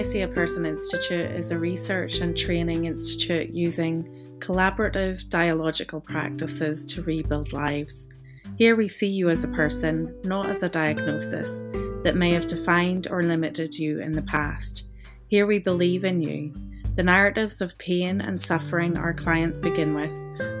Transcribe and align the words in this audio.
I 0.00 0.02
See 0.02 0.22
a 0.22 0.28
Person 0.28 0.64
Institute 0.64 1.30
is 1.30 1.50
a 1.50 1.58
research 1.58 2.20
and 2.20 2.34
training 2.34 2.86
institute 2.86 3.50
using 3.50 4.08
collaborative 4.38 5.28
dialogical 5.28 6.00
practices 6.00 6.86
to 6.86 7.02
rebuild 7.02 7.52
lives. 7.52 8.08
Here 8.56 8.76
we 8.76 8.88
see 8.88 9.08
you 9.08 9.28
as 9.28 9.44
a 9.44 9.48
person, 9.48 10.18
not 10.24 10.46
as 10.46 10.62
a 10.62 10.70
diagnosis 10.70 11.60
that 12.02 12.16
may 12.16 12.30
have 12.30 12.46
defined 12.46 13.08
or 13.10 13.22
limited 13.22 13.74
you 13.74 14.00
in 14.00 14.12
the 14.12 14.22
past. 14.22 14.84
Here 15.26 15.44
we 15.44 15.58
believe 15.58 16.06
in 16.06 16.22
you. 16.22 16.54
The 16.96 17.02
narratives 17.02 17.60
of 17.60 17.76
pain 17.76 18.22
and 18.22 18.40
suffering 18.40 18.96
our 18.96 19.12
clients 19.12 19.60
begin 19.60 19.92
with 19.92 20.14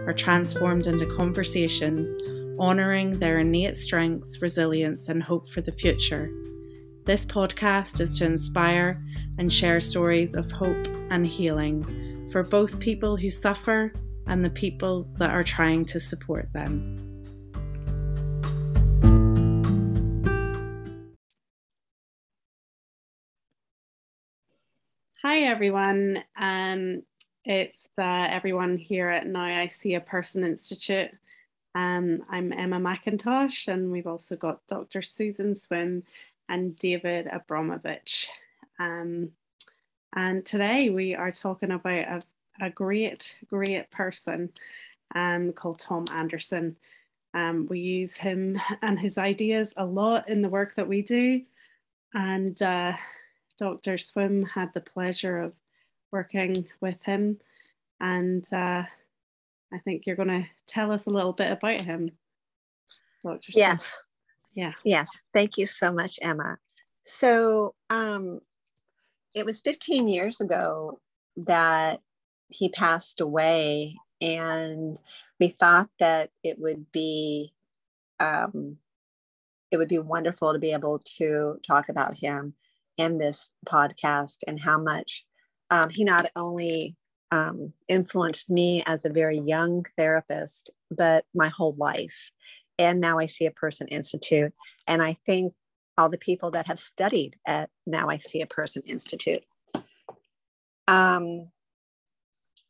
are 0.06 0.12
transformed 0.12 0.86
into 0.86 1.16
conversations 1.16 2.14
honouring 2.58 3.18
their 3.18 3.38
innate 3.38 3.78
strengths, 3.78 4.42
resilience, 4.42 5.08
and 5.08 5.22
hope 5.22 5.48
for 5.48 5.62
the 5.62 5.72
future. 5.72 6.30
This 7.06 7.24
podcast 7.24 7.98
is 8.00 8.18
to 8.18 8.26
inspire 8.26 9.02
and 9.38 9.50
share 9.50 9.80
stories 9.80 10.34
of 10.34 10.52
hope 10.52 10.86
and 11.10 11.26
healing 11.26 12.28
for 12.30 12.42
both 12.42 12.78
people 12.78 13.16
who 13.16 13.30
suffer 13.30 13.94
and 14.26 14.44
the 14.44 14.50
people 14.50 15.04
that 15.14 15.30
are 15.30 15.42
trying 15.42 15.86
to 15.86 15.98
support 15.98 16.52
them. 16.52 16.96
Hi, 25.22 25.40
everyone. 25.40 26.22
Um, 26.36 27.02
it's 27.44 27.88
uh, 27.96 28.02
everyone 28.30 28.76
here 28.76 29.08
at 29.08 29.26
Now 29.26 29.44
I 29.44 29.68
See 29.68 29.94
a 29.94 30.00
Person 30.00 30.44
Institute. 30.44 31.10
Um, 31.74 32.24
I'm 32.28 32.52
Emma 32.52 32.78
McIntosh, 32.78 33.68
and 33.68 33.90
we've 33.90 34.06
also 34.06 34.36
got 34.36 34.66
Dr. 34.66 35.02
Susan 35.02 35.54
Swim 35.54 36.02
and 36.50 36.76
David 36.76 37.28
Abramovich. 37.32 38.28
Um, 38.78 39.30
and 40.14 40.44
today 40.44 40.90
we 40.90 41.14
are 41.14 41.30
talking 41.30 41.70
about 41.70 41.92
a, 41.94 42.20
a 42.60 42.70
great, 42.70 43.38
great 43.48 43.90
person 43.90 44.50
um, 45.14 45.52
called 45.52 45.78
Tom 45.78 46.06
Andersen. 46.12 46.76
Um, 47.32 47.68
we 47.70 47.78
use 47.78 48.16
him 48.16 48.60
and 48.82 48.98
his 48.98 49.16
ideas 49.16 49.72
a 49.76 49.84
lot 49.84 50.28
in 50.28 50.42
the 50.42 50.48
work 50.48 50.74
that 50.74 50.88
we 50.88 51.02
do. 51.02 51.42
And 52.12 52.60
uh, 52.60 52.96
Dr. 53.56 53.96
Swim 53.96 54.44
had 54.44 54.74
the 54.74 54.80
pleasure 54.80 55.38
of 55.38 55.52
working 56.10 56.66
with 56.80 57.00
him. 57.04 57.38
And 58.00 58.44
uh, 58.52 58.82
I 59.72 59.78
think 59.84 60.04
you're 60.04 60.16
going 60.16 60.28
to 60.28 60.46
tell 60.66 60.90
us 60.90 61.06
a 61.06 61.10
little 61.10 61.32
bit 61.32 61.52
about 61.52 61.82
him. 61.82 62.10
Dr. 63.22 63.52
Yes. 63.54 64.09
Yeah. 64.54 64.72
Yes. 64.84 65.10
Thank 65.32 65.58
you 65.58 65.66
so 65.66 65.92
much, 65.92 66.18
Emma. 66.22 66.58
So 67.02 67.74
um, 67.88 68.40
it 69.34 69.46
was 69.46 69.60
15 69.60 70.08
years 70.08 70.40
ago 70.40 71.00
that 71.36 72.00
he 72.48 72.68
passed 72.68 73.20
away, 73.20 73.96
and 74.20 74.98
we 75.38 75.48
thought 75.48 75.88
that 75.98 76.30
it 76.42 76.58
would 76.58 76.90
be 76.92 77.52
um, 78.18 78.76
it 79.70 79.76
would 79.76 79.88
be 79.88 79.98
wonderful 79.98 80.52
to 80.52 80.58
be 80.58 80.72
able 80.72 81.00
to 81.16 81.58
talk 81.66 81.88
about 81.88 82.16
him 82.16 82.54
in 82.96 83.18
this 83.18 83.50
podcast 83.66 84.38
and 84.46 84.60
how 84.60 84.78
much 84.78 85.24
um, 85.70 85.88
he 85.88 86.04
not 86.04 86.26
only 86.36 86.96
um, 87.30 87.72
influenced 87.88 88.50
me 88.50 88.82
as 88.86 89.04
a 89.04 89.10
very 89.10 89.38
young 89.38 89.84
therapist, 89.96 90.70
but 90.90 91.24
my 91.34 91.48
whole 91.48 91.74
life. 91.78 92.30
And 92.80 92.98
now 92.98 93.18
I 93.18 93.26
see 93.26 93.44
a 93.44 93.50
person 93.50 93.88
institute. 93.88 94.54
And 94.86 95.02
I 95.02 95.12
think 95.12 95.52
all 95.98 96.08
the 96.08 96.16
people 96.16 96.50
that 96.52 96.66
have 96.66 96.80
studied 96.80 97.36
at 97.46 97.68
Now 97.86 98.08
I 98.08 98.16
See 98.16 98.40
a 98.40 98.46
Person 98.46 98.82
Institute. 98.86 99.44
Um, 100.88 101.50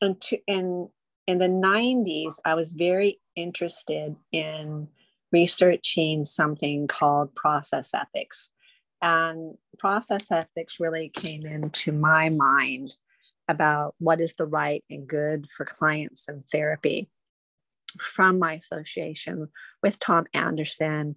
and 0.01 0.21
to, 0.23 0.39
in, 0.49 0.89
in 1.29 1.39
the 1.39 1.49
90s, 1.49 2.35
I 2.45 2.55
was 2.55 2.73
very 2.73 3.21
interested 3.37 4.17
in 4.33 4.89
researching 5.31 6.25
something 6.25 6.89
called 6.89 7.37
process 7.37 7.95
ethics. 7.95 8.51
And 9.01 9.57
process 9.79 10.33
ethics 10.33 10.81
really 10.81 11.09
came 11.09 11.47
into 11.47 11.93
my 11.93 12.31
mind 12.31 12.97
about 13.49 13.95
what 13.99 14.21
is 14.21 14.35
the 14.35 14.45
right 14.45 14.83
and 14.91 15.07
good 15.07 15.49
for 15.49 15.65
clients 15.65 16.29
and 16.29 16.45
therapy 16.45 17.09
from 17.99 18.39
my 18.39 18.55
association 18.55 19.49
with 19.83 19.99
Tom 19.99 20.27
Andersen 20.35 21.17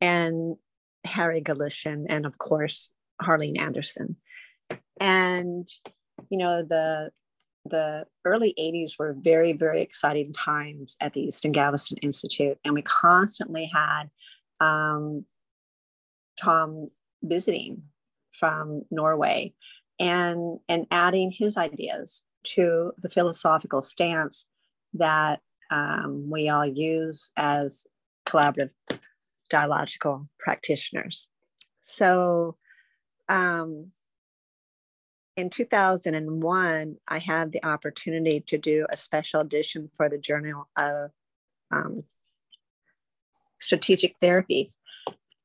and 0.00 0.56
Harry 1.04 1.40
Goolishian, 1.40 2.06
and 2.08 2.26
of 2.26 2.38
course, 2.38 2.90
Harlene 3.22 3.58
Anderson. 3.58 4.16
And, 5.00 5.66
you 6.30 6.38
know, 6.38 6.62
the 6.62 7.10
the 7.66 8.06
early 8.24 8.54
80s 8.58 8.92
were 8.98 9.14
very, 9.18 9.52
very 9.52 9.82
exciting 9.82 10.32
times 10.32 10.96
at 11.00 11.12
the 11.12 11.22
Houston 11.22 11.52
Galveston 11.52 11.98
Institute. 11.98 12.58
And 12.64 12.74
we 12.74 12.82
constantly 12.82 13.66
had 13.66 14.04
um, 14.60 15.26
Tom 16.38 16.88
visiting 17.22 17.82
from 18.32 18.82
Norway 18.90 19.52
and 19.98 20.58
and 20.68 20.86
adding 20.90 21.30
his 21.30 21.56
ideas 21.58 22.22
to 22.42 22.92
the 22.96 23.10
philosophical 23.10 23.82
stance 23.82 24.46
that 24.94 25.40
um, 25.70 26.28
we 26.30 26.48
all 26.48 26.66
use 26.66 27.30
as 27.36 27.86
collaborative 28.26 28.72
dialogical 29.48 30.28
practitioners. 30.38 31.26
So 31.80 32.56
um, 33.28 33.90
in 35.36 35.50
2001, 35.50 36.96
I 37.08 37.18
had 37.18 37.52
the 37.52 37.64
opportunity 37.64 38.40
to 38.46 38.58
do 38.58 38.86
a 38.90 38.96
special 38.96 39.40
edition 39.40 39.90
for 39.96 40.08
the 40.08 40.18
Journal 40.18 40.68
of 40.76 41.10
um, 41.70 42.02
Strategic 43.58 44.18
Therapies 44.20 44.76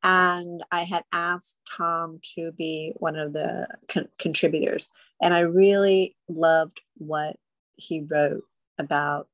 and 0.06 0.64
I 0.72 0.84
had 0.84 1.04
asked 1.12 1.58
Tom 1.68 2.20
to 2.36 2.52
be 2.52 2.94
one 2.98 3.16
of 3.16 3.34
the 3.34 3.68
con- 3.88 4.08
contributors. 4.20 4.88
And 5.20 5.34
I 5.34 5.40
really 5.40 6.16
loved 6.30 6.80
what 6.98 7.38
he 7.76 8.02
wrote 8.02 8.44
about 8.78 9.28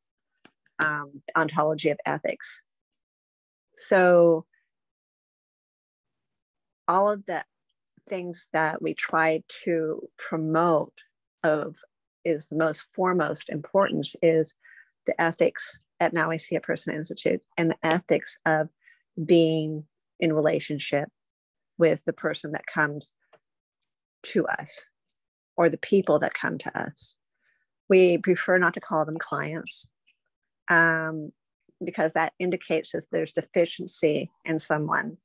um, 0.81 1.21
ontology 1.35 1.89
of 1.89 1.99
ethics. 2.05 2.61
So, 3.73 4.45
all 6.87 7.09
of 7.09 7.25
the 7.25 7.45
things 8.09 8.47
that 8.51 8.81
we 8.81 8.93
try 8.93 9.43
to 9.63 10.09
promote 10.17 10.93
of 11.43 11.77
is 12.25 12.47
the 12.47 12.57
most 12.57 12.83
foremost 12.93 13.49
importance 13.49 14.15
is 14.21 14.53
the 15.05 15.19
ethics 15.19 15.79
at 15.99 16.13
Now 16.13 16.31
I 16.31 16.37
See 16.37 16.55
a 16.55 16.61
Person 16.61 16.93
Institute 16.93 17.41
and 17.57 17.71
the 17.71 17.77
ethics 17.83 18.37
of 18.45 18.69
being 19.23 19.85
in 20.19 20.33
relationship 20.33 21.09
with 21.77 22.03
the 22.05 22.13
person 22.13 22.51
that 22.51 22.65
comes 22.65 23.13
to 24.23 24.45
us 24.47 24.87
or 25.55 25.69
the 25.69 25.77
people 25.77 26.19
that 26.19 26.33
come 26.33 26.57
to 26.59 26.79
us. 26.79 27.15
We 27.89 28.17
prefer 28.17 28.57
not 28.57 28.73
to 28.75 28.81
call 28.81 29.05
them 29.05 29.17
clients 29.17 29.87
um, 30.69 31.31
because 31.83 32.13
that 32.13 32.33
indicates 32.39 32.91
that 32.91 33.05
there's 33.11 33.33
deficiency 33.33 34.31
in 34.45 34.59
someone. 34.59 35.17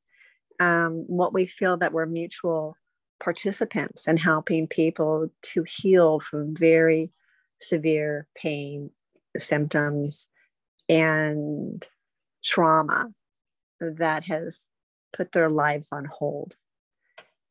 Um, 0.58 1.04
what 1.06 1.34
we 1.34 1.46
feel 1.46 1.76
that 1.78 1.92
we're 1.92 2.06
mutual 2.06 2.76
participants 3.20 4.08
in 4.08 4.16
helping 4.16 4.66
people 4.66 5.30
to 5.42 5.64
heal 5.66 6.20
from 6.20 6.54
very 6.54 7.10
severe 7.60 8.26
pain, 8.34 8.90
symptoms, 9.36 10.28
and 10.88 11.86
trauma 12.42 13.12
that 13.80 14.24
has 14.24 14.68
put 15.12 15.32
their 15.32 15.50
lives 15.50 15.88
on 15.92 16.04
hold. 16.04 16.54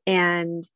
And 0.07 0.67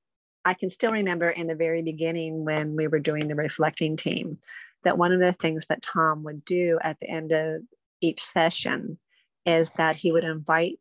I 0.46 0.54
can 0.54 0.70
still 0.70 0.92
remember 0.92 1.30
in 1.30 1.48
the 1.48 1.56
very 1.56 1.82
beginning 1.82 2.46
when 2.46 2.76
we 2.76 2.88
were 2.88 3.00
doing 3.00 3.28
the 3.28 3.36
reflecting 3.36 3.98
team 3.98 4.40
that 4.84 4.98
one 4.98 5.12
of 5.12 5.20
the 5.20 5.34
things 5.34 5.66
that 5.70 5.82
Tom 5.82 6.24
would 6.24 6.46
do 6.46 6.80
at 6.82 6.98
the 7.00 7.10
end 7.10 7.32
of 7.32 7.62
each 8.02 8.24
session 8.24 8.98
is 9.46 9.72
that 9.72 9.96
he 9.96 10.12
would 10.12 10.24
invite 10.24 10.80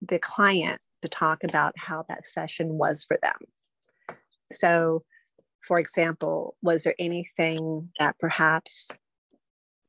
the 0.00 0.18
client 0.18 0.80
to 1.02 1.08
talk 1.08 1.44
about 1.44 1.74
how 1.76 2.04
that 2.08 2.24
session 2.24 2.78
was 2.78 3.04
for 3.04 3.18
them. 3.22 4.16
So, 4.50 5.04
for 5.60 5.78
example, 5.78 6.56
was 6.62 6.82
there 6.82 6.94
anything 6.98 7.90
that 7.98 8.18
perhaps 8.18 8.88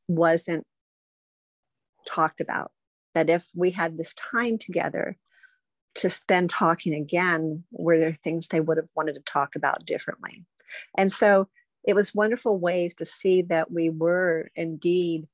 wasn't 0.08 0.66
talked 2.06 2.42
about 2.42 2.72
that 3.16 3.30
if 3.30 3.48
we 3.56 3.72
had 3.72 3.98
this 3.98 4.14
time 4.14 4.58
together 4.58 5.18
to 5.96 6.10
spend 6.10 6.50
talking 6.50 6.94
again, 6.94 7.64
were 7.72 8.00
there 8.00 8.14
things 8.14 8.48
they 8.48 8.60
would 8.60 8.78
have 8.78 8.90
wanted 8.96 9.14
to 9.14 9.22
talk 9.22 9.56
about 9.56 9.86
differently? 9.86 10.46
And 10.98 11.12
so 11.12 11.50
it 11.84 11.96
was 11.96 12.16
wonderful 12.16 12.58
ways 12.58 12.96
to 12.96 13.06
see 13.06 13.42
that 13.44 13.72
we 13.72 13.90
were 13.90 14.50
indeed 14.56 15.28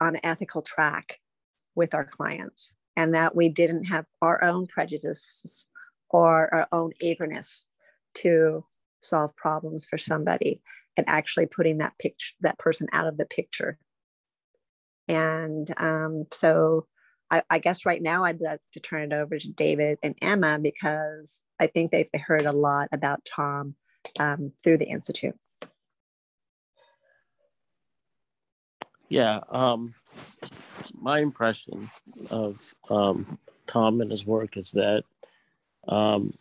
on 0.00 0.16
an 0.16 0.20
ethical 0.22 0.62
track 0.62 1.18
with 1.74 1.94
our 1.94 2.04
clients 2.04 2.72
and 2.96 3.14
that 3.14 3.34
we 3.34 3.48
didn't 3.48 3.84
have 3.84 4.04
our 4.20 4.42
own 4.42 4.66
prejudices 4.66 5.66
or 6.10 6.52
our 6.52 6.68
own 6.72 6.92
eagerness 7.00 7.66
to 8.14 8.64
solve 9.00 9.34
problems 9.36 9.84
for 9.84 9.98
somebody 9.98 10.60
and 10.96 11.08
actually 11.08 11.46
putting 11.46 11.78
that 11.78 11.96
picture 11.98 12.34
that 12.40 12.58
person 12.58 12.88
out 12.92 13.06
of 13.06 13.16
the 13.16 13.26
picture. 13.26 13.78
And 15.06 15.72
um, 15.78 16.26
so 16.32 16.86
I, 17.30 17.42
I, 17.50 17.58
guess 17.58 17.84
right 17.84 18.00
now 18.00 18.24
i'd 18.24 18.40
like 18.40 18.60
to 18.72 18.80
turn 18.80 19.12
it 19.12 19.14
over 19.14 19.38
to 19.38 19.52
david 19.52 19.98
and 20.02 20.14
emma 20.22 20.58
because 20.58 21.42
i 21.60 21.66
think 21.66 21.90
they've 21.90 22.08
heard 22.14 22.46
a 22.46 22.52
lot 22.52 22.88
about 22.90 23.24
tom 23.24 23.74
um, 24.18 24.52
through 24.62 24.78
the 24.78 24.88
institute 24.88 25.38
yeah 29.08 29.40
um, 29.50 29.94
my 30.94 31.20
impression 31.20 31.90
of 32.30 32.74
um, 32.90 33.38
tom 33.66 34.00
and 34.00 34.10
his 34.10 34.26
work 34.26 34.56
is 34.56 34.72
that 34.72 35.02
um, 35.88 36.34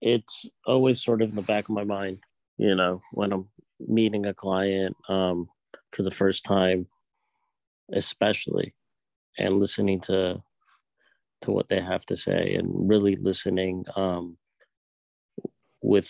it's 0.00 0.46
always 0.66 1.02
sort 1.02 1.22
of 1.22 1.30
in 1.30 1.36
the 1.36 1.42
back 1.42 1.64
of 1.64 1.74
my 1.74 1.84
mind, 1.84 2.18
you 2.56 2.74
know, 2.74 3.02
when 3.12 3.32
I'm 3.32 3.48
meeting 3.80 4.26
a 4.26 4.34
client 4.34 4.96
um, 5.08 5.48
for 5.92 6.02
the 6.02 6.10
first 6.10 6.44
time, 6.44 6.86
especially, 7.92 8.74
and 9.38 9.54
listening 9.54 10.00
to 10.02 10.42
to 11.40 11.52
what 11.52 11.68
they 11.68 11.80
have 11.80 12.04
to 12.04 12.16
say 12.16 12.54
and 12.54 12.88
really 12.88 13.14
listening 13.14 13.84
um, 13.94 14.36
with 15.80 16.08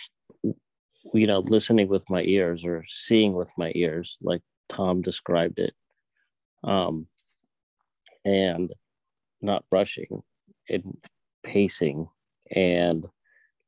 you 1.12 1.26
know 1.26 1.40
listening 1.40 1.88
with 1.88 2.08
my 2.08 2.22
ears 2.22 2.64
or 2.64 2.84
seeing 2.88 3.34
with 3.34 3.50
my 3.58 3.70
ears 3.74 4.18
like 4.22 4.40
tom 4.68 5.02
described 5.02 5.58
it. 5.58 5.74
Um, 6.64 7.06
and 8.24 8.72
not 9.40 9.64
rushing 9.70 10.22
and 10.68 10.98
pacing 11.42 12.08
and 12.54 13.06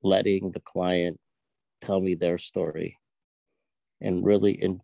letting 0.03 0.51
the 0.51 0.61
client 0.61 1.19
tell 1.81 2.01
me 2.01 2.15
their 2.15 2.39
story 2.39 2.99
and 4.01 4.25
really 4.25 4.53
in 4.53 4.81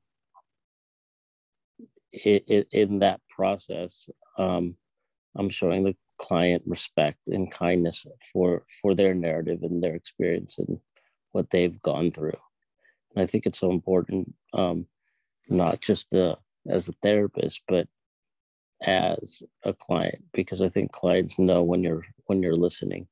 in, 2.13 2.65
in 2.71 2.99
that 3.01 3.21
process 3.29 4.09
um, 4.39 4.77
i'm 5.37 5.49
showing 5.49 5.85
the 5.85 5.97
client 6.19 6.63
respect 6.67 7.29
and 7.29 7.51
kindness 7.51 8.07
for 8.33 8.65
for 8.81 8.95
their 8.95 9.15
narrative 9.15 9.59
and 9.63 9.83
their 9.83 9.95
experience 9.95 10.59
and 10.59 10.79
what 11.33 11.51
they've 11.51 11.81
gone 11.83 12.11
through. 12.11 12.39
And 13.15 13.23
i 13.23 13.27
think 13.27 13.45
it's 13.45 13.59
so 13.59 13.71
important 13.71 14.33
um, 14.55 14.87
not 15.49 15.81
just 15.81 16.13
as 16.15 16.89
a 16.89 16.93
therapist 17.03 17.63
but 17.69 17.87
as 18.83 19.43
a 19.65 19.73
client 19.73 20.23
because 20.33 20.61
i 20.61 20.69
think 20.69 20.93
clients 20.93 21.39
know 21.39 21.63
when 21.63 21.83
you're 21.83 22.05
when 22.27 22.43
you're 22.43 22.57
listening 22.57 23.07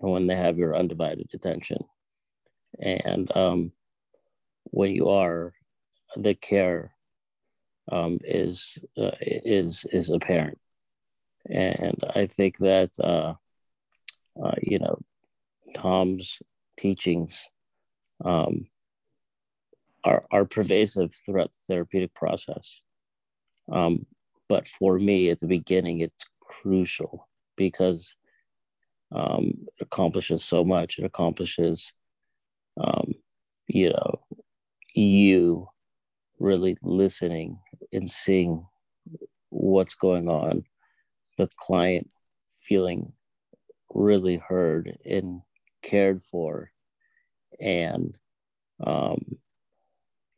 and 0.00 0.10
when 0.10 0.26
they 0.26 0.36
have 0.36 0.58
your 0.58 0.76
undivided 0.76 1.28
attention. 1.34 1.84
And 2.80 3.34
um, 3.36 3.72
when 4.64 4.90
you 4.92 5.08
are, 5.08 5.52
the 6.16 6.34
care 6.34 6.92
um, 7.90 8.18
is 8.24 8.78
uh, 8.96 9.10
is 9.20 9.84
is 9.92 10.10
apparent, 10.10 10.58
and 11.48 11.98
I 12.14 12.26
think 12.26 12.58
that 12.58 12.90
uh, 13.02 13.34
uh, 14.42 14.54
you 14.62 14.78
know 14.78 14.98
Tom's 15.74 16.38
teachings 16.76 17.44
um, 18.24 18.66
are 20.04 20.24
are 20.30 20.44
pervasive 20.44 21.14
throughout 21.14 21.50
the 21.52 21.74
therapeutic 21.74 22.14
process. 22.14 22.80
Um, 23.70 24.06
but 24.48 24.66
for 24.66 24.98
me, 24.98 25.30
at 25.30 25.40
the 25.40 25.46
beginning, 25.46 26.00
it's 26.00 26.24
crucial 26.40 27.28
because 27.56 28.14
um, 29.12 29.54
it 29.78 29.82
accomplishes 29.82 30.44
so 30.44 30.64
much. 30.64 30.98
It 30.98 31.04
accomplishes, 31.04 31.92
um, 32.80 33.14
you 33.66 33.90
know, 33.90 34.20
you 34.94 35.68
really 36.38 36.76
listening 36.82 37.58
and 37.92 38.10
seeing 38.10 38.66
what's 39.50 39.94
going 39.94 40.28
on, 40.28 40.64
the 41.38 41.48
client 41.56 42.10
feeling 42.62 43.12
really 43.92 44.36
heard 44.36 44.98
and 45.04 45.42
cared 45.82 46.22
for, 46.22 46.70
and 47.60 48.16
um, 48.84 49.36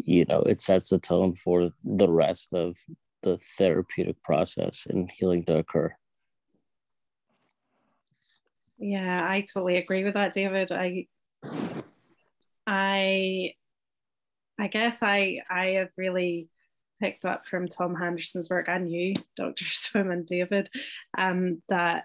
you 0.05 0.25
know, 0.27 0.41
it 0.43 0.61
sets 0.61 0.89
the 0.89 0.99
tone 0.99 1.35
for 1.35 1.71
the 1.85 2.09
rest 2.09 2.53
of 2.53 2.77
the 3.23 3.39
therapeutic 3.59 4.23
process 4.23 4.87
and 4.89 5.11
healing 5.11 5.45
to 5.45 5.59
occur. 5.59 5.95
Yeah, 8.79 9.25
I 9.29 9.43
totally 9.43 9.77
agree 9.77 10.05
with 10.05 10.15
that, 10.15 10.33
David. 10.33 10.73
I 10.73 11.07
I 12.67 13.55
I 14.59 14.67
guess 14.69 15.03
I 15.03 15.41
I 15.49 15.67
have 15.79 15.91
really 15.97 16.49
picked 17.01 17.25
up 17.25 17.47
from 17.47 17.69
Tom 17.69 18.01
Andersen's 18.01 18.51
work 18.51 18.69
and 18.69 18.91
you, 18.91 19.15
Dr. 19.37 19.65
Swim 19.65 20.11
and 20.11 20.27
David, 20.27 20.69
um, 21.17 21.63
that 21.69 22.05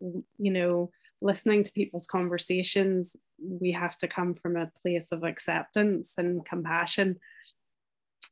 you 0.00 0.52
know, 0.52 0.90
listening 1.22 1.62
to 1.64 1.72
people's 1.72 2.06
conversations, 2.06 3.16
we 3.38 3.72
have 3.72 3.96
to 3.98 4.08
come 4.08 4.34
from 4.34 4.56
a 4.56 4.70
place 4.82 5.12
of 5.12 5.24
acceptance 5.24 6.14
and 6.18 6.44
compassion. 6.44 7.18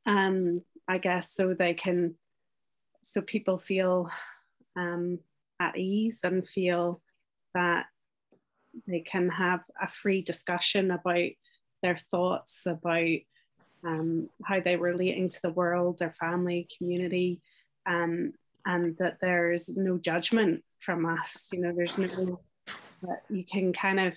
Um, 0.07 0.63
I 0.89 0.99
guess 0.99 1.33
so 1.33 1.55
they 1.55 1.75
can 1.75 2.17
so 3.03 3.21
people 3.21 3.59
feel 3.59 4.11
um 4.77 5.19
at 5.61 5.77
ease 5.77 6.21
and 6.25 6.47
feel 6.47 7.01
that 7.55 7.87
they 8.87 9.01
can 9.01 9.29
have 9.29 9.61
a 9.81 9.89
free 9.89 10.23
discussion 10.23 10.91
about 10.91 11.31
their 11.83 11.97
thoughts 12.11 12.67
about 12.67 13.19
um, 13.85 14.29
how 14.45 14.61
they're 14.61 14.79
relating 14.79 15.29
to 15.29 15.41
the 15.43 15.53
world, 15.53 15.99
their 15.99 16.15
family, 16.21 16.69
community, 16.77 17.41
um, 17.87 18.33
and 18.67 18.97
that 18.99 19.19
there's 19.21 19.71
no 19.71 19.97
judgment 19.99 20.63
from 20.81 21.07
us. 21.07 21.49
You 21.53 21.61
know, 21.61 21.73
there's 21.75 21.99
no 21.99 22.41
that 23.02 23.23
you 23.29 23.44
can 23.44 23.73
kind 23.73 24.00
of 24.00 24.17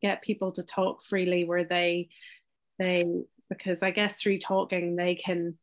get 0.00 0.22
people 0.22 0.52
to 0.52 0.62
talk 0.62 1.02
freely 1.02 1.44
where 1.44 1.64
they 1.64 2.08
they 2.78 3.22
because 3.48 3.82
I 3.82 3.90
guess 3.90 4.16
through 4.16 4.38
talking 4.38 4.96
they 4.96 5.14
can 5.14 5.58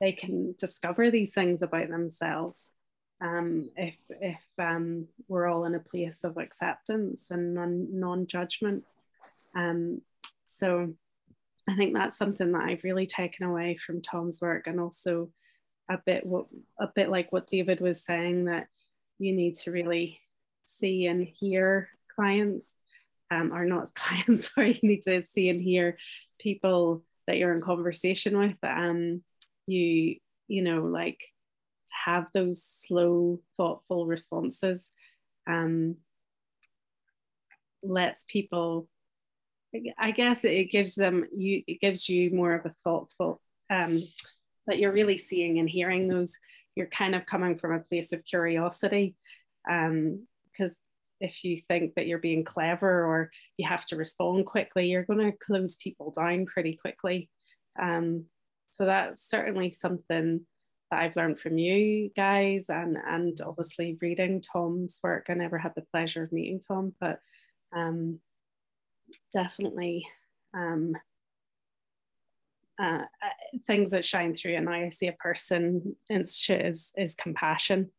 they 0.00 0.12
can 0.12 0.54
discover 0.58 1.10
these 1.10 1.34
things 1.34 1.62
about 1.62 1.88
themselves 1.88 2.72
um, 3.20 3.70
if 3.76 3.96
if 4.10 4.44
um, 4.58 5.08
we're 5.28 5.46
all 5.46 5.64
in 5.64 5.74
a 5.74 5.80
place 5.80 6.20
of 6.24 6.36
acceptance 6.36 7.30
and 7.30 7.54
non 7.54 8.26
judgment. 8.26 8.84
Um, 9.54 10.02
so 10.46 10.94
I 11.68 11.76
think 11.76 11.94
that's 11.94 12.18
something 12.18 12.52
that 12.52 12.64
I've 12.64 12.84
really 12.84 13.06
taken 13.06 13.46
away 13.46 13.76
from 13.76 14.02
Tom's 14.02 14.40
work, 14.40 14.66
and 14.66 14.80
also 14.80 15.30
a 15.88 15.98
bit 16.04 16.26
what 16.26 16.46
a 16.78 16.88
bit 16.94 17.08
like 17.08 17.32
what 17.32 17.46
David 17.46 17.80
was 17.80 18.04
saying 18.04 18.46
that 18.46 18.68
you 19.18 19.32
need 19.32 19.54
to 19.56 19.70
really 19.70 20.20
see 20.64 21.06
and 21.06 21.24
hear 21.24 21.88
clients, 22.14 22.74
um, 23.30 23.52
or 23.52 23.64
not 23.64 23.92
clients, 23.94 24.50
or 24.56 24.64
you 24.64 24.80
need 24.82 25.02
to 25.02 25.24
see 25.30 25.48
and 25.48 25.60
hear 25.60 25.98
people 26.38 27.02
that 27.26 27.38
you're 27.38 27.54
in 27.54 27.62
conversation 27.62 28.38
with. 28.38 28.58
Um, 28.62 29.22
you 29.66 30.16
you 30.48 30.62
know 30.62 30.82
like 30.82 31.20
have 32.04 32.28
those 32.32 32.62
slow, 32.62 33.40
thoughtful 33.56 34.06
responses 34.06 34.90
um, 35.48 35.96
lets 37.82 38.24
people 38.24 38.88
I 39.98 40.12
guess 40.12 40.44
it 40.44 40.70
gives 40.70 40.94
them 40.94 41.24
you 41.34 41.62
it 41.66 41.80
gives 41.80 42.08
you 42.08 42.30
more 42.30 42.54
of 42.54 42.66
a 42.66 42.74
thoughtful 42.84 43.40
um, 43.70 44.02
that 44.66 44.78
you're 44.78 44.92
really 44.92 45.18
seeing 45.18 45.58
and 45.58 45.68
hearing 45.68 46.08
those 46.08 46.38
you're 46.76 46.86
kind 46.86 47.14
of 47.14 47.26
coming 47.26 47.58
from 47.58 47.72
a 47.72 47.80
place 47.80 48.12
of 48.12 48.24
curiosity 48.24 49.14
um, 49.68 50.26
because 50.56 50.74
if 51.20 51.44
you 51.44 51.58
think 51.68 51.94
that 51.94 52.06
you're 52.06 52.18
being 52.18 52.44
clever 52.44 53.04
or 53.04 53.30
you 53.56 53.68
have 53.68 53.86
to 53.86 53.96
respond 53.96 54.46
quickly 54.46 54.86
you're 54.86 55.04
going 55.04 55.30
to 55.30 55.38
close 55.38 55.76
people 55.76 56.10
down 56.10 56.44
pretty 56.46 56.76
quickly 56.76 57.28
um, 57.80 58.24
so 58.70 58.84
that's 58.86 59.28
certainly 59.28 59.70
something 59.70 60.46
that 60.90 61.00
I've 61.00 61.16
learned 61.16 61.38
from 61.38 61.58
you 61.58 62.10
guys 62.16 62.66
and 62.68 62.96
and 62.96 63.38
obviously 63.44 63.96
reading 64.00 64.40
Tom's 64.40 65.00
work. 65.02 65.26
I 65.28 65.34
never 65.34 65.58
had 65.58 65.72
the 65.74 65.84
pleasure 65.92 66.24
of 66.24 66.32
meeting 66.32 66.60
Tom, 66.60 66.94
but 67.00 67.20
um, 67.74 68.20
definitely 69.32 70.06
um, 70.54 70.96
uh, 72.80 73.02
uh 73.02 73.58
things 73.66 73.92
that 73.92 74.04
shine 74.04 74.34
through 74.34 74.56
and 74.56 74.68
I 74.68 74.88
see 74.88 75.08
a 75.08 75.12
person 75.12 75.96
is 76.10 76.92
is 76.96 77.14
compassion. 77.14 77.90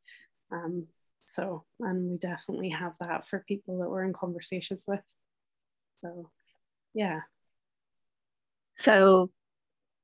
Um, 0.51 0.87
so 1.25 1.63
and 1.79 2.11
we 2.11 2.17
definitely 2.17 2.69
have 2.69 2.93
that 2.99 3.27
for 3.27 3.43
people 3.47 3.79
that 3.79 3.89
we're 3.89 4.03
in 4.03 4.13
conversations 4.13 4.85
with. 4.87 5.03
So 6.01 6.29
yeah. 6.93 7.21
So 8.77 9.31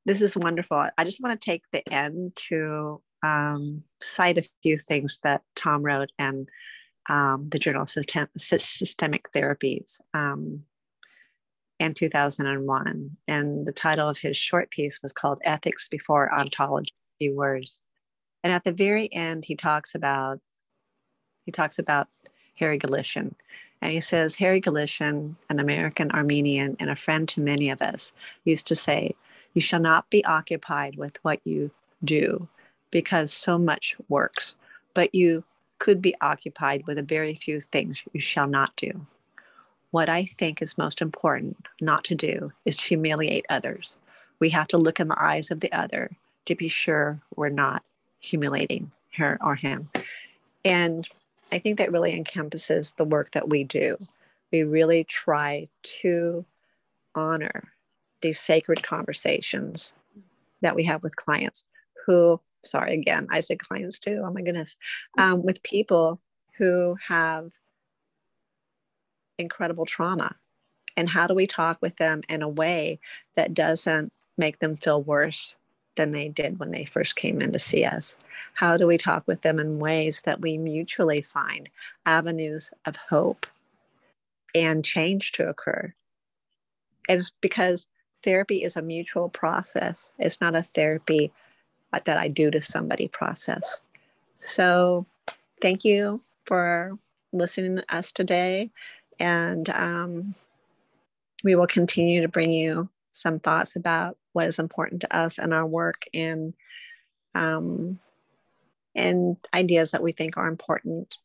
this 0.06 0.22
is 0.22 0.36
wonderful. 0.36 0.90
I 0.98 1.04
just 1.04 1.22
want 1.22 1.40
to 1.40 1.46
take 1.46 1.63
the 1.72 1.88
end 1.94 2.36
to 2.48 3.01
um, 3.24 3.84
cite 4.01 4.38
a 4.38 4.50
few 4.63 4.78
things 4.78 5.20
that 5.24 5.42
Tom 5.56 5.84
wrote 5.84 6.12
and 6.18 6.50
um, 7.10 7.48
the 7.50 7.60
Journal 7.60 7.84
of 7.84 7.90
System- 7.90 8.30
Systemic 8.38 9.32
Therapies. 9.32 9.98
Um, 10.13 10.63
and 11.82 11.96
2001. 11.96 13.18
And 13.28 13.66
the 13.66 13.72
title 13.72 14.08
of 14.08 14.18
his 14.18 14.38
short 14.38 14.70
piece 14.70 15.01
was 15.01 15.12
called 15.12 15.40
Ethics 15.44 15.88
Before 15.90 16.32
Ontology 16.32 16.94
Words. 17.24 17.82
And 18.44 18.54
at 18.54 18.63
the 18.63 18.72
very 18.72 19.12
end, 19.12 19.46
he 19.46 19.56
talks 19.56 19.96
about 19.96 20.40
he 21.45 21.51
talks 21.51 21.79
about 21.79 22.07
Harry 22.55 22.79
Goolishian. 22.79 23.33
And 23.81 23.91
he 23.91 24.01
says, 24.01 24.36
Harry 24.36 24.62
Goolishian, 24.62 25.36
an 25.50 25.60
American 25.60 26.12
Armenian 26.12 26.77
and 26.79 26.89
a 26.89 26.95
friend 26.95 27.27
to 27.29 27.41
many 27.41 27.69
of 27.69 27.81
us, 27.81 28.13
used 28.43 28.67
to 28.67 28.75
say, 28.75 29.15
You 29.53 29.62
shall 29.62 29.79
not 29.79 30.10
be 30.10 30.24
occupied 30.24 30.98
with 30.98 31.17
what 31.24 31.39
you 31.43 31.71
do 32.03 32.48
because 32.91 33.33
so 33.33 33.57
much 33.57 33.95
works, 34.07 34.55
but 34.93 35.15
you 35.15 35.43
could 35.79 36.01
be 36.01 36.15
occupied 36.21 36.86
with 36.86 37.00
a 37.00 37.03
very 37.03 37.33
few 37.33 37.60
things 37.60 38.03
you 38.13 38.19
shall 38.19 38.48
not 38.48 38.75
do. 38.75 39.07
What 39.89 40.10
I 40.10 40.25
think 40.25 40.62
is 40.62 40.77
most 40.77 41.01
important 41.01 41.67
not 41.81 42.03
to 42.05 42.15
do 42.15 42.51
is 42.65 42.77
to 42.77 42.86
humiliate 42.86 43.45
others. 43.50 43.98
We 44.39 44.51
have 44.51 44.67
to 44.69 44.77
look 44.77 45.00
in 45.00 45.07
the 45.07 45.21
eyes 45.21 45.50
of 45.50 45.60
the 45.60 45.71
other 45.74 46.12
to 46.45 46.55
be 46.55 46.67
sure 46.67 47.19
we're 47.36 47.50
not 47.50 47.83
humiliating 48.19 48.91
her 49.17 49.39
or 49.41 49.55
him. 49.55 49.89
And 50.63 51.07
I 51.51 51.60
think 51.60 51.77
that 51.77 51.91
really 51.91 52.15
encompasses 52.15 52.93
the 52.98 53.03
work 53.03 53.31
that 53.31 53.50
we 53.50 53.63
do. 53.63 53.98
We 54.51 54.63
really 54.63 55.03
try 55.03 55.67
to 56.01 56.46
honor 57.15 57.72
these 58.22 58.39
sacred 58.39 58.84
conversations 58.84 59.93
that 60.62 60.75
we 60.75 60.84
have 60.86 61.03
with 61.03 61.15
clients 61.15 61.65
who, 62.05 62.39
sorry, 62.63 62.93
again, 62.93 63.27
I 63.29 63.41
say 63.41 63.55
clients 63.55 64.00
too, 64.00 64.22
oh 64.24 64.31
my 64.31 64.41
goodness, 64.41 64.77
um, 65.17 65.43
with 65.43 65.63
people 65.63 66.22
who 66.58 66.96
have 67.08 67.51
incredible 69.38 69.86
trauma 69.86 70.36
and 70.96 71.10
how 71.10 71.27
do 71.27 71.34
we 71.34 71.48
talk 71.48 71.79
with 71.81 71.96
them 71.98 72.22
in 72.29 72.41
a 72.41 72.50
way 72.50 73.00
that 73.36 73.53
doesn't 73.53 74.13
make 74.38 74.60
them 74.60 74.75
feel 74.75 75.01
worse 75.01 75.55
than 75.95 76.12
they 76.12 76.29
did 76.29 76.60
when 76.60 76.71
they 76.71 76.86
first 76.86 77.15
came 77.15 77.41
in 77.41 77.51
to 77.53 77.60
see 77.60 77.83
us. 77.83 78.15
How 78.53 78.77
do 78.77 78.88
we 78.88 78.98
talk 78.98 79.24
with 79.27 79.41
them 79.41 79.60
in 79.60 79.79
ways 79.79 80.21
that 80.25 80.41
we 80.41 80.57
mutually 80.57 81.21
find 81.21 81.69
avenues 82.05 82.71
of 82.86 82.95
hope 82.95 83.45
and 84.53 84.83
change 84.83 85.31
to 85.33 85.50
occur? 85.50 85.93
It's 87.07 87.31
because 87.41 87.88
therapy 88.24 88.63
is 88.63 88.75
a 88.75 88.81
mutual 88.81 89.29
process. 89.29 90.12
It's 90.19 90.41
not 90.41 90.55
a 90.55 90.63
therapy 90.75 91.31
that 92.05 92.17
i 92.17 92.27
do 92.27 92.50
to 92.50 92.62
somebody 92.62 93.07
process. 93.10 93.81
So 94.39 95.05
thank 95.62 95.83
you 95.83 96.21
for 96.45 96.98
listening 97.33 97.77
to 97.77 97.95
us 97.95 98.12
today 98.12 98.69
and 99.19 99.69
um, 99.69 100.36
we 101.43 101.55
will 101.55 101.67
continue 101.67 102.21
to 102.21 102.27
bring 102.27 102.51
you 102.51 102.89
some 103.12 103.39
thoughts 103.39 103.75
about 103.75 104.18
what 104.34 104.48
is 104.48 104.60
important 104.60 105.01
to 105.01 105.15
us 105.15 105.38
and 105.38 105.53
our 105.53 105.65
work 105.65 106.06
and 106.13 106.53
um, 107.36 108.00
and 108.96 109.38
ideas 109.53 109.91
that 109.91 110.03
we 110.03 110.12
think 110.12 110.38
are 110.38 110.48
important 110.48 111.18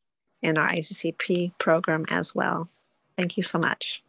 in 0.43 0.57
our 0.57 0.69
ICCP 0.71 1.59
program 1.59 2.05
as 2.09 2.35
well. 2.35 2.69
Thank 3.17 3.37
you 3.37 3.43
so 3.43 3.59
much. 3.59 4.03